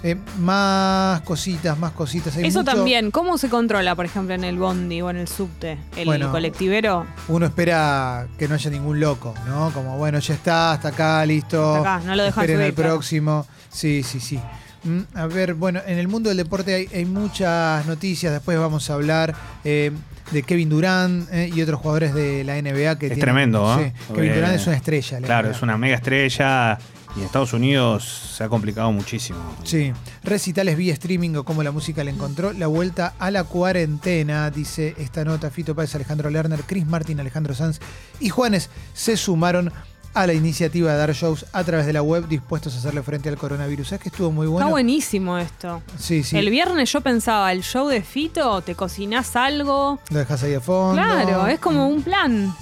[0.07, 2.37] Eh, más cositas, más cositas.
[2.37, 5.27] Hay Eso mucho- también, ¿cómo se controla, por ejemplo, en el bondi o en el
[5.29, 5.79] subte?
[5.97, 6.31] El Bueno.
[6.31, 7.07] colectivero.
[7.29, 9.71] Uno espera que no haya ningún loco, ¿no?
[9.73, 11.77] Como, bueno, ya está, hasta acá, listo.
[11.77, 12.90] Hasta acá, no lo dejan Esperen claro.
[12.90, 13.47] próximo.
[13.71, 14.38] Sí, sí, sí.
[14.85, 18.31] Mm, A ver, bueno, en el mundo del deporte hay, hay muchas noticias.
[18.31, 19.90] Después vamos a hablar eh,
[20.33, 23.93] de Kevin Durant eh, y otros jugadores de la NBA que Es tienen- tremendo, ¿eh?
[23.97, 25.21] Sí, Porque- Kevin Durant es una estrella.
[25.21, 25.57] la Claro, NBA.
[25.57, 26.79] es una mega estrella
[27.16, 28.05] y en Estados Unidos
[28.37, 29.38] se ha complicado muchísimo.
[29.62, 34.50] Sí, recitales vía streaming o cómo la música le encontró la vuelta a la cuarentena,
[34.50, 35.50] dice esta nota.
[35.50, 37.81] Fito Páez, Alejandro Lerner, Chris Martin, Alejandro Sanz
[38.20, 39.72] y Juanes se sumaron
[40.14, 43.29] a la iniciativa de dar shows a través de la web dispuestos a hacerle frente
[43.29, 43.88] al coronavirus.
[43.88, 44.66] ¿Sabes que estuvo muy bueno?
[44.66, 45.83] Está buenísimo esto.
[45.98, 46.38] Sí, sí.
[46.38, 49.98] El viernes yo pensaba, el show de Fito, te cocinás algo.
[50.11, 51.03] Lo dejas ahí a fondo.
[51.03, 52.55] Claro, es como un plan.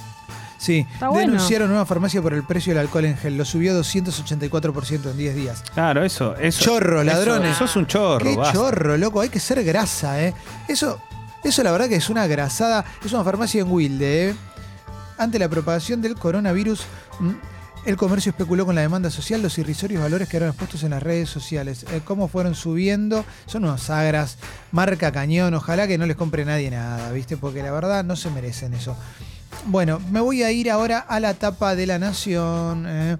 [0.63, 1.33] Sí, Está bueno.
[1.33, 3.37] denunciaron una farmacia por el precio del alcohol en gel.
[3.37, 5.65] Lo subió 284% en 10 días.
[5.75, 6.37] Claro, eso.
[6.37, 7.57] eso Chorro, eso- ladrones.
[7.57, 8.25] Eso, es un chorro.
[8.25, 8.55] Qué basta.
[8.55, 9.21] chorro, loco.
[9.21, 10.33] Hay que ser grasa, ¿eh?
[10.69, 11.01] Eso,
[11.43, 12.85] eso la verdad que es una grasada.
[13.05, 14.35] Es una farmacia en Wilde, ¿eh?
[15.19, 16.83] Ante la propagación del coronavirus,
[17.19, 17.31] mm,
[17.87, 21.03] el comercio especuló con la demanda social, los irrisorios valores que eran expuestos en las
[21.03, 21.85] redes sociales.
[21.91, 23.25] Eh, ¿Cómo fueron subiendo?
[23.47, 24.39] Son unos sagras,
[24.71, 25.55] marca cañón.
[25.55, 27.37] Ojalá que no les compre nadie nada, ¿viste?
[27.37, 28.97] Porque la verdad no se merecen eso.
[29.67, 32.85] Bueno, me voy a ir ahora a la tapa de la nación.
[32.89, 33.17] eh.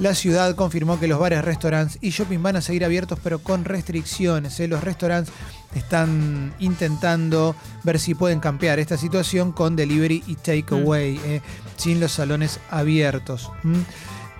[0.00, 3.64] La ciudad confirmó que los bares, restaurantes y shopping van a seguir abiertos, pero con
[3.64, 4.58] restricciones.
[4.58, 4.66] eh.
[4.66, 5.32] Los restaurantes
[5.74, 11.40] están intentando ver si pueden campear esta situación con delivery y takeaway, eh,
[11.76, 13.50] sin los salones abiertos.
[13.62, 13.84] ¿m?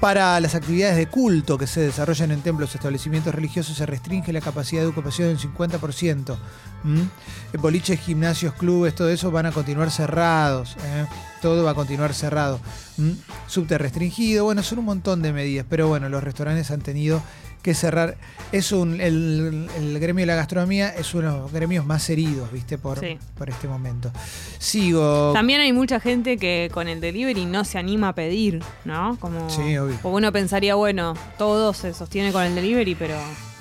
[0.04, 4.34] Para las actividades de culto que se desarrollan en templos o establecimientos religiosos se restringe
[4.34, 6.36] la capacidad de ocupación en 50%.
[6.84, 7.08] ¿m?
[7.54, 10.76] Eh, Boliches, gimnasios, clubes, todo eso van a continuar cerrados.
[10.84, 11.06] ¿eh?
[11.40, 12.60] Todo va a continuar cerrado.
[12.98, 13.16] ¿m?
[13.46, 17.22] Subte restringido, bueno, son un montón de medidas, pero bueno, los restaurantes han tenido
[17.64, 18.16] que cerrar.
[18.52, 22.52] Es un, el, el gremio de la gastronomía es uno de los gremios más heridos,
[22.52, 22.78] ¿viste?
[22.78, 23.18] Por, Sí.
[23.36, 24.12] por este momento.
[24.58, 25.32] Sigo.
[25.32, 29.16] También hay mucha gente que con el delivery no se anima a pedir, ¿no?
[29.18, 29.98] Como, Sí, obvio.
[30.02, 33.16] Porque uno pensaría, bueno, todo se sostiene con el delivery, pero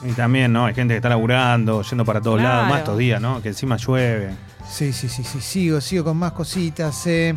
[0.08, 0.66] Y también, ¿no?
[0.66, 2.56] Hay gente que está laburando, yendo para todos Claro.
[2.56, 3.42] lados, más estos días, ¿no?
[3.42, 4.32] Que encima llueve.
[4.70, 5.40] Sí, sí, sí, sí.
[5.42, 7.08] Sigo, sigo con más cositas.
[7.08, 7.34] eh.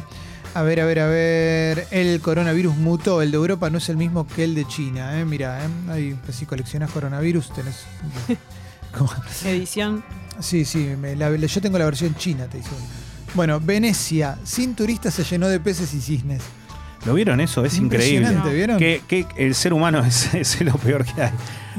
[0.56, 1.86] A ver, a ver, a ver.
[1.90, 3.20] El coronavirus mutó.
[3.20, 5.18] El de Europa no es el mismo que el de China.
[5.20, 5.24] ¿eh?
[5.24, 5.68] Mira, ¿eh?
[5.90, 7.84] Ahí, pues, si coleccionás coronavirus, tenés.
[8.96, 9.10] ¿Cómo?
[9.44, 10.02] edición.
[10.40, 12.70] Sí, sí, me- la- yo tengo la versión china, te dice.
[13.34, 16.42] Bueno, Venecia, sin turistas se llenó de peces y cisnes.
[17.04, 17.62] ¿Lo vieron eso?
[17.64, 18.34] Es increíble.
[18.52, 18.78] ¿vieron?
[18.78, 21.30] Que, que el ser humano es, es lo peor que hay.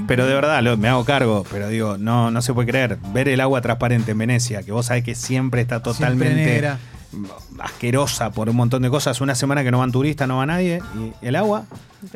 [0.08, 3.00] Pero de verdad, lo- me hago cargo, pero digo, no, no se puede creer.
[3.14, 6.78] Ver el agua transparente en Venecia, que vos sabés que siempre está totalmente negra.
[7.60, 9.22] Asquerosa por un montón de cosas.
[9.22, 10.82] Una semana que no van turistas, no va nadie.
[10.96, 11.66] Y el agua,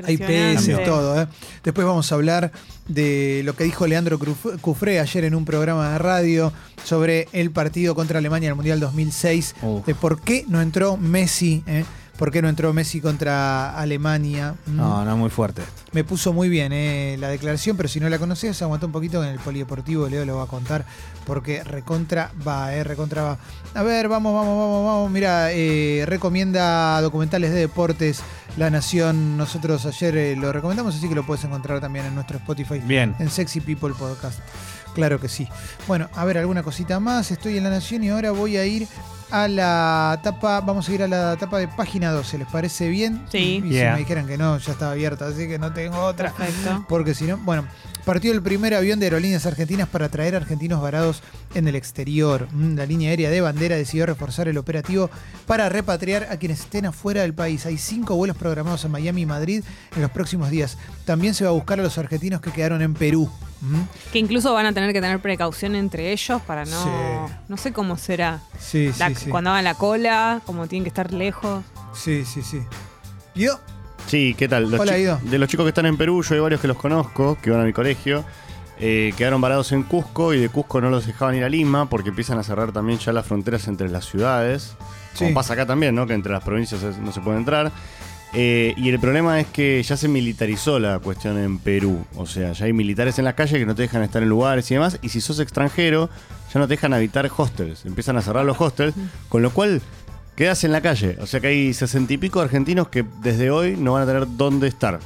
[0.04, 1.22] Hay peces, todo.
[1.22, 1.28] ¿eh?
[1.64, 2.52] Después vamos a hablar
[2.88, 4.20] de lo que dijo Leandro
[4.62, 6.52] Cufré ayer en un programa de radio
[6.84, 9.56] sobre el partido contra Alemania en el Mundial 2006.
[9.62, 9.86] Uf.
[9.86, 11.64] De por qué no entró Messi.
[11.68, 11.86] ¿eh?
[12.22, 14.54] ¿Por qué no entró Messi contra Alemania?
[14.68, 14.78] Mm.
[14.78, 15.64] no, no, muy fuerte.
[15.92, 19.24] Me puso muy bien eh, la declaración, pero si no la conocías, aguantó un poquito
[19.24, 20.08] en el polideportivo.
[20.08, 20.86] Leo lo va a contar
[21.26, 23.38] porque recontra va, eh, recontra va.
[23.74, 25.10] A ver, vamos, vamos, vamos, vamos.
[25.10, 28.22] Mira, eh, recomienda documentales de deportes
[28.56, 29.36] La Nación.
[29.36, 32.78] Nosotros ayer eh, lo recomendamos, así que lo puedes encontrar también en nuestro Spotify.
[32.86, 33.16] Bien.
[33.18, 34.42] En Sexy People Podcast.
[34.94, 35.48] Claro que sí.
[35.88, 37.32] Bueno, a ver, alguna cosita más.
[37.32, 38.88] Estoy en La Nación y ahora voy a ir
[39.32, 43.24] a la tapa, vamos a ir a la tapa de página 12, ¿les parece bien?
[43.32, 43.62] Sí.
[43.64, 43.92] Y Yeah.
[43.92, 46.32] si me dijeran que no, ya estaba abierta, así que no tengo otra.
[46.34, 46.86] Perfecto.
[46.90, 47.66] Porque si no, bueno,
[48.06, 51.22] partió el primer avión de aerolíneas argentinas para traer argentinos varados
[51.56, 52.48] en el exterior.
[52.52, 55.10] Mm, La línea aérea de bandera decidió reforzar el operativo
[55.46, 57.66] para repatriar a quienes estén afuera del país.
[57.66, 59.64] Hay cinco vuelos programados en Miami y Madrid
[59.96, 60.78] en los próximos días.
[61.06, 63.30] También se va a buscar a los argentinos que quedaron en Perú.
[63.62, 66.84] Mm, Que incluso van a tener que tener precaución entre ellos para no.
[66.84, 67.34] Sí.
[67.48, 68.40] No sé cómo será.
[68.60, 69.30] Sí, La- sí, sí.
[69.30, 71.64] Cuando hagan la cola, como tienen que estar lejos.
[71.94, 72.62] Sí, sí, sí.
[73.36, 73.60] Yo,
[74.08, 74.70] Sí, ¿qué tal?
[74.72, 75.20] Los Hola, Guido.
[75.24, 77.62] De los chicos que están en Perú, yo hay varios que los conozco, que van
[77.62, 78.26] a mi colegio.
[78.84, 82.10] eh, quedaron varados en Cusco y de Cusco no los dejaban ir a Lima porque
[82.10, 84.76] empiezan a cerrar también ya las fronteras entre las ciudades.
[85.16, 85.36] Como Sí.
[85.36, 86.08] pasa acá también, ¿no?
[86.08, 87.72] Que entre las provincias no se puede entrar.
[88.34, 92.06] Eh, y el problema es que ya se militarizó la cuestión en Perú.
[92.16, 94.70] O sea, ya hay militares en las calles que no te dejan estar en lugares
[94.72, 95.00] y demás.
[95.02, 96.10] Y si sos extranjero,
[96.54, 97.86] ya no te dejan habitar hostels.
[97.86, 98.94] Empiezan a cerrar los hostels,
[99.28, 99.82] con lo cual
[100.36, 101.18] quedas en la calle.
[101.20, 104.26] O sea que hay sesenta y pico argentinos que desde hoy no van a tener
[104.38, 105.00] dónde estar.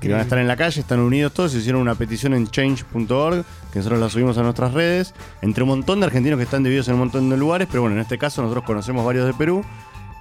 [0.00, 3.44] que van a estar en la calle, están unidos todos, hicieron una petición en change.org,
[3.70, 6.88] que nosotros la subimos a nuestras redes, entre un montón de argentinos que están divididos
[6.88, 9.62] en un montón de lugares, pero bueno, en este caso nosotros conocemos varios de Perú.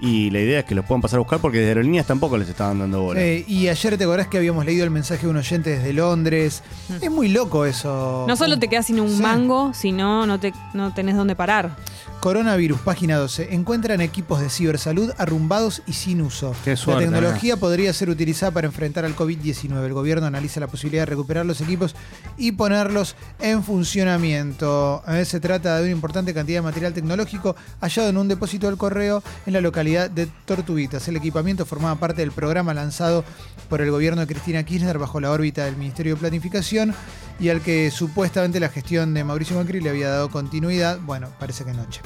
[0.04, 2.50] Y la idea es que los puedan pasar a buscar porque desde aerolíneas tampoco les
[2.50, 3.22] estaban dando bola.
[3.22, 6.64] Eh, y ayer te acordás que habíamos leído el mensaje de un oyente desde Londres.
[7.02, 8.26] Es muy loco eso.
[8.28, 9.22] No solo te quedas sin un Sí.
[9.22, 11.76] mango, sino no, te, no tenés dónde parar.
[12.22, 13.56] Coronavirus, página 12.
[13.56, 16.56] Encuentran equipos de cibersalud arrumbados y sin uso.
[16.64, 19.84] Qué suerte, la tecnología podría ser utilizada para enfrentar al COVID-19.
[19.84, 21.96] El gobierno analiza la posibilidad de recuperar los equipos
[22.38, 25.02] y ponerlos en funcionamiento.
[25.08, 28.78] Eh, Se trata de una importante cantidad de material tecnológico hallado en un depósito del
[28.78, 31.08] correo en la localidad de Tortuguitas.
[31.08, 33.26] El equipamiento formaba parte del programa lanzado
[33.68, 36.94] por el gobierno de Cristina Kirchner bajo la órbita del Ministerio de Planificación
[37.42, 41.00] y al que supuestamente la gestión de Mauricio Macri le había dado continuidad.
[41.02, 42.00] Bueno, parece que noche.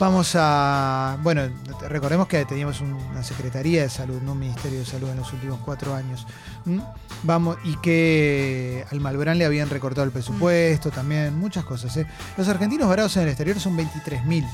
[0.00, 1.16] Vamos a.
[1.22, 1.42] Bueno,
[1.88, 5.32] recordemos que teníamos un- una Secretaría de Salud, no un Ministerio de Salud en los
[5.32, 6.26] últimos cuatro años.
[6.64, 6.80] ¿Mm?
[7.22, 11.96] Vamos, y que al Malbrán le habían recortado el presupuesto también, muchas cosas.
[11.96, 12.06] ¿eh?
[12.36, 14.44] Los argentinos varados en el exterior son 23.000.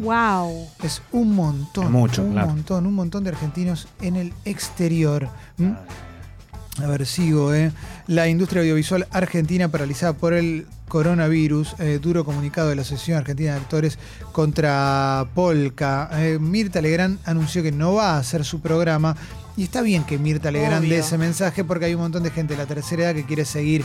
[0.00, 0.68] ¡Wow!
[0.82, 1.84] Es un montón.
[1.86, 2.48] Es mucho, un claro.
[2.48, 5.28] montón, un montón de argentinos en el exterior.
[5.56, 5.72] ¿Mm?
[6.82, 7.70] A ver, sigo, ¿eh?
[8.08, 11.76] La industria audiovisual argentina paralizada por el coronavirus.
[11.78, 13.98] eh, duro comunicado de la Asociación Argentina de Actores
[14.32, 16.10] contra Polka.
[16.14, 19.16] Eh, Mirta Legrand anunció que no va a hacer su programa.
[19.56, 22.54] Y está bien que Mirta Legrand dé ese mensaje porque hay un montón de gente
[22.54, 23.84] de la tercera edad que quiere seguir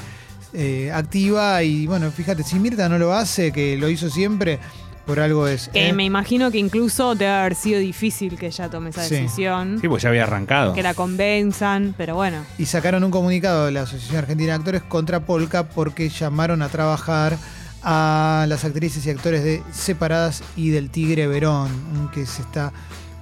[0.54, 1.62] eh, activa.
[1.62, 4.60] Y bueno, fíjate, si Mirta no lo hace, que lo hizo siempre,
[5.10, 5.70] por algo es.
[5.70, 5.94] Que ¿eh?
[5.94, 9.16] me imagino que incluso debe haber sido difícil que ella tome esa Sí.
[9.16, 9.80] decisión.
[9.82, 10.74] Sí, pues ya había arrancado.
[10.76, 12.46] Que la convenzan, pero bueno.
[12.60, 16.70] Y sacaron un comunicado de la Asociación Argentina de Actores contra Polka porque llamaron a
[16.70, 17.38] trabajar
[17.82, 22.72] a las actrices y actores de Separadas y del Tigre Verón, que se está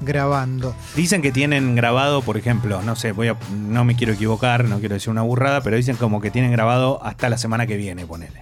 [0.01, 0.75] grabando.
[0.93, 4.79] Dicen que tienen grabado, por ejemplo, no sé, voy a, no me quiero equivocar, no
[4.79, 8.05] quiero decir una burrada, pero dicen como que tienen grabado hasta la semana que viene,
[8.05, 8.41] ponele.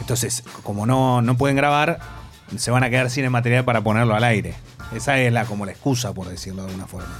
[0.00, 2.00] Entonces, como no, no pueden grabar,
[2.56, 4.54] se van a quedar sin el material para ponerlo al aire.
[4.94, 7.12] Esa es la como la excusa, por decirlo de alguna forma.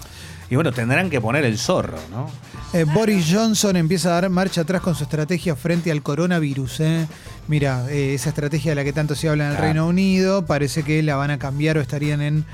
[0.49, 2.31] Y bueno, tendrán que poner el zorro, ¿no?
[2.73, 6.81] Eh, Boris Johnson empieza a dar marcha atrás con su estrategia frente al coronavirus.
[6.81, 7.09] ¿eh?
[7.49, 9.73] Mira, eh, esa estrategia de la que tanto se habla en el Claro.
[9.73, 12.45] Reino Unido parece que la van a cambiar o estarían en,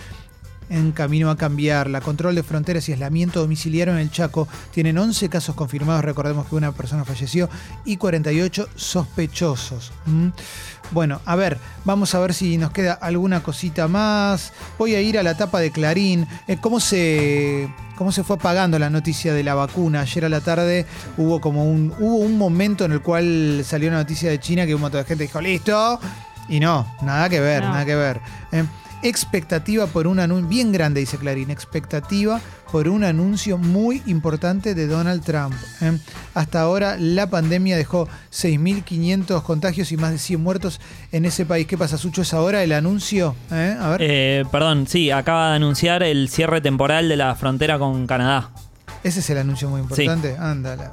[0.72, 1.88] en camino a cambiar.
[1.90, 6.04] La control de fronteras y aislamiento domiciliario en el Chaco tienen 11 casos confirmados.
[6.04, 7.48] Recordemos que una persona falleció
[7.84, 9.92] y 48 sospechosos.
[10.06, 10.28] ¿Mm?
[10.90, 14.52] Bueno, a ver, vamos a ver si nos queda alguna cosita más.
[14.78, 16.26] Voy a ir a la tapa de Clarín.
[16.48, 20.00] Eh, ¿Cómo se cómo se fue apagando la noticia de la vacuna?
[20.00, 23.98] Ayer a la tarde hubo como un hubo un momento en el cual salió una
[23.98, 26.00] noticia de China que un montón de gente dijo listo
[26.48, 27.70] y no, nada que ver, No.
[27.70, 28.20] nada que ver.
[28.50, 28.64] Eh,
[29.02, 34.86] expectativa por un anuncio bien grande dice Clarín, expectativa por un anuncio muy importante de
[34.86, 35.54] Donald Trump.
[35.80, 35.98] ¿eh?
[36.34, 40.80] Hasta ahora la pandemia dejó 6.500 contagios y más de 100 muertos
[41.12, 41.66] en ese país.
[41.66, 42.22] ¿Qué pasa, Sucho?
[42.22, 43.36] ¿Es ahora el anuncio?
[43.50, 43.76] ¿Eh?
[43.78, 44.00] A ver.
[44.02, 48.50] Eh, perdón, sí, acaba de anunciar el cierre temporal de la frontera con Canadá.
[49.04, 50.36] Ese es el anuncio muy importante.
[50.38, 50.92] Ándala.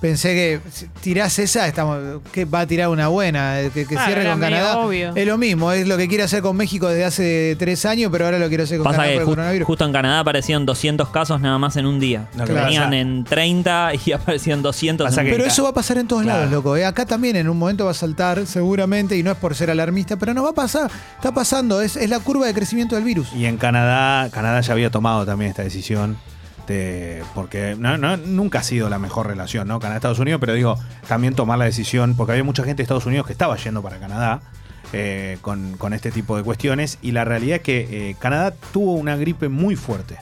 [0.00, 3.96] Pensé que si tirás esa, estamos, que va a tirar una buena, eh, que, que
[3.96, 4.78] Ah, cierre era con medio Canadá.
[4.78, 5.12] obvio.
[5.16, 8.26] Es lo mismo, es lo que quiere hacer con México desde hace tres años, pero
[8.26, 9.66] ahora lo quiere hacer con Pasa Canadá que por el ju- coronavirus.
[9.66, 12.28] justo en Canadá aparecían 200 casos nada más en un día.
[12.36, 15.52] Lo que Venían pasa- en 30 y aparecían 200 Pasa en un que- Pero día.
[15.52, 16.38] eso va a pasar en todos Claro.
[16.40, 16.76] lados, loco.
[16.76, 16.84] ¿eh?
[16.84, 20.16] Acá también en un momento va a saltar, seguramente, y no es por ser alarmista,
[20.16, 20.90] pero no va a pasar.
[21.16, 23.32] Está pasando, es, es la curva de crecimiento del virus.
[23.34, 26.18] Y en Canadá, Canadá ya había tomado también esta decisión.
[26.66, 29.78] De, porque no, no- nunca ha sido la mejor relación, ¿no?
[29.78, 33.26] Canadá-Estados Unidos, pero digo, también tomar la decisión, porque había mucha gente de Estados Unidos
[33.26, 34.40] que estaba yendo para Canadá
[34.92, 36.98] eh, con, con este tipo de cuestiones.
[37.02, 40.16] Y la realidad es que eh, Canadá tuvo una gripe muy fuerte.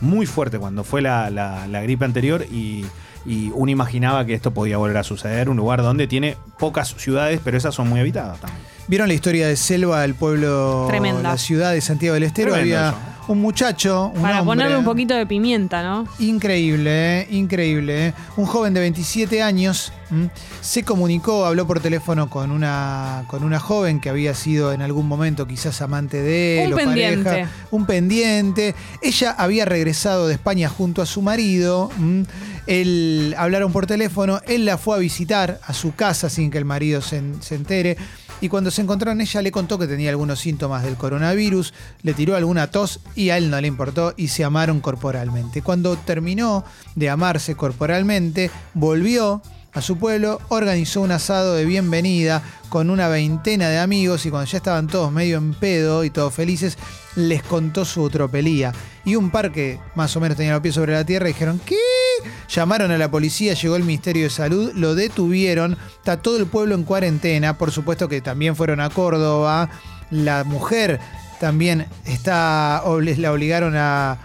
[0.00, 2.84] Muy fuerte cuando fue la, la- la gripe anterior y,
[3.26, 5.48] y uno imaginaba que esto podía volver a suceder.
[5.48, 8.60] Un lugar donde tiene pocas ciudades, pero esas son muy habitadas también.
[8.88, 11.22] ¿Vieron la historia de Selva, el pueblo, Tremenda.
[11.22, 12.52] la ciudad de Santiago del Estero?
[12.52, 12.98] Tremendo Había eso.
[13.30, 16.04] Un muchacho, un Para hombre, ponerle un poquito de pimienta, ¿no?
[16.18, 17.28] Increíble, ¿eh?
[17.30, 18.08] increíble.
[18.08, 18.14] ¿eh?
[18.36, 20.30] Un joven de 27 años ¿m?
[20.60, 25.06] se comunicó, habló por teléfono con una, con una joven que había sido en algún
[25.06, 27.30] momento quizás amante de él Un o pendiente.
[27.30, 27.50] pareja.
[27.70, 28.74] Un pendiente.
[29.00, 31.88] Ella había regresado de España junto a su marido.
[32.00, 32.26] ¿m?
[32.66, 36.64] Él, hablaron por teléfono, él la fue a visitar a su casa sin que el
[36.64, 37.96] marido se, se entere.
[38.40, 42.36] Y cuando se encontraron, ella le contó que tenía algunos síntomas del coronavirus, le tiró
[42.36, 45.62] alguna tos y a él no le importó y se amaron corporalmente.
[45.62, 52.90] Cuando terminó de amarse corporalmente, volvió a su pueblo, organizó un asado de bienvenida con
[52.90, 56.76] una veintena de amigos y cuando ya estaban todos medio en pedo y todos felices,
[57.16, 58.72] les contó su tropelía.
[59.04, 61.76] Y un par que más o menos tenía los pies sobre la tierra dijeron, ¿qué?
[62.48, 65.76] Llamaron a la policía, llegó el Ministerio de Salud, lo detuvieron.
[65.98, 67.56] Está todo el pueblo en cuarentena.
[67.58, 69.68] Por supuesto que también fueron a Córdoba.
[70.10, 71.00] La mujer
[71.40, 74.18] también está, la obligaron a,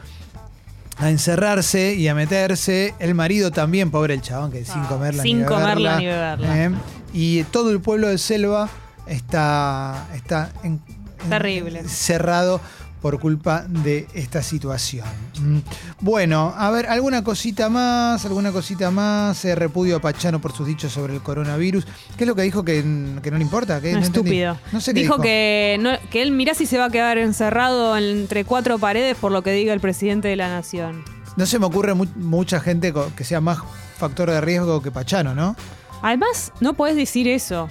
[0.97, 2.93] a encerrarse y a meterse.
[2.99, 5.61] El marido también, pobre el chabón, que sin comerla sin ni beberla.
[5.61, 6.63] comerla ni beberla.
[6.65, 6.71] ¿eh?
[7.13, 8.69] Y todo el pueblo de Selva
[9.07, 10.81] está, está en-
[11.23, 11.83] en- Terrible.
[11.87, 12.59] cerrado
[13.05, 15.05] por culpa de esta situación.
[15.39, 15.59] Mm.
[15.99, 19.45] Bueno, a ver, alguna cosita más, alguna cosita más.
[19.45, 21.85] Eh, repudio a Pachano por sus dichos sobre el coronavirus.
[22.17, 22.81] ¿Qué es lo que dijo que,
[23.21, 23.77] que no le importa?
[23.83, 24.57] Un No estúpido.
[24.71, 25.21] No sé qué dijo, dijo.
[25.23, 29.31] Que, no- que él mirá si se va a quedar encerrado entre cuatro paredes por
[29.31, 31.05] lo que diga el presidente de la nación.
[31.37, 33.59] No se me ocurre mu- mucha gente que sea más
[33.99, 35.55] factor de riesgo que Pachano, ¿no?
[36.01, 37.69] Además, no podés decir eso.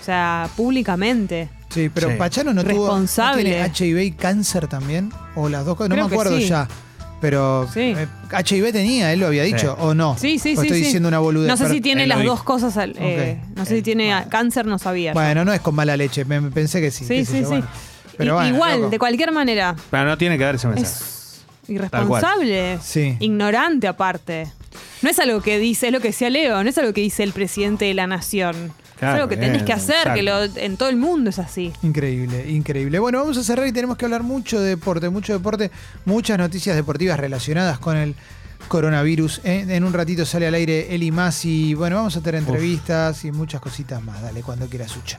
[0.00, 1.50] O sea, públicamente.
[1.72, 2.16] Sí, pero Sí.
[2.18, 2.72] Pachano no tuvo.
[2.74, 3.44] ¿no Responsable.
[3.44, 5.12] tiene HIV y cáncer también?
[5.34, 5.88] ¿O las dos cosas?
[5.88, 6.46] No Creo me que acuerdo sí.
[6.48, 6.68] ya.
[7.20, 7.94] Pero Sí.
[7.96, 8.08] eh,
[8.44, 10.16] HIV tenía, él lo había dicho, ¿o no?
[10.18, 10.66] Sí, sí, ¿O sí.
[10.66, 10.84] estoy sí.
[10.86, 11.48] diciendo una boludez.
[11.48, 12.34] No sé Pero- si tiene él lo las dijo.
[12.34, 12.76] dos cosas.
[12.76, 15.12] al- eh, no sé si tiene cáncer, no sabía.
[15.12, 17.04] Bueno, no es con mala leche, me, me pensé que sí.
[17.04, 17.48] sí, qué sé sí, yo, sí.
[17.50, 17.66] bueno.
[18.18, 18.90] Pero I- bueno, Igual, loco.
[18.90, 19.76] de cualquier manera.
[19.90, 20.88] Pero no tiene que dar ese mensaje.
[20.90, 22.78] Es irresponsable.
[22.82, 23.16] Sí.
[23.20, 24.48] Ignorante aparte.
[25.02, 27.22] No es algo que dice, es lo que decía Leo, no es algo que dice
[27.22, 28.72] el presidente de la nación.
[29.02, 30.14] Claro, es algo que tenés que hacer, exacto.
[30.14, 31.72] que lo, en todo el mundo es así.
[31.82, 33.00] Increíble, increíble.
[33.00, 35.72] Bueno, vamos a cerrar y tenemos que hablar mucho de deporte, mucho deporte,
[36.04, 38.14] muchas noticias deportivas relacionadas con el
[38.68, 39.40] coronavirus.
[39.42, 39.66] ¿eh?
[39.70, 41.74] En un ratito sale al aire Eli Masi.
[41.74, 44.22] Bueno, vamos a tener entrevistas y muchas cositas más.
[44.22, 45.18] Dale, cuando quieras, Sucha.